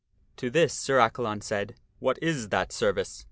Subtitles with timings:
[0.37, 3.19] To this Sir Accalon said," What is that service